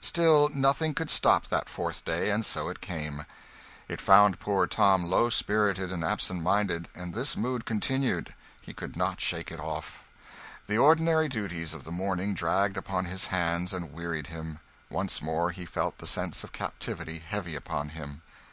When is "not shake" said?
8.96-9.50